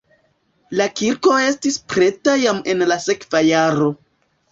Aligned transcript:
La 0.79 0.85
kirko 1.01 1.33
estis 1.49 1.77
preta 1.93 2.33
jam 2.45 2.61
en 2.73 2.81
la 2.93 2.97
sekva 3.05 3.43
jaro. 3.49 3.91